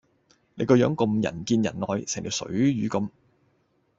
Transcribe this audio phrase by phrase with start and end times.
[0.55, 3.09] 你個樣咁人見人愛，成條水魚咁